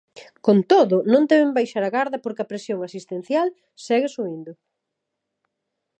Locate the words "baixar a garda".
1.57-2.17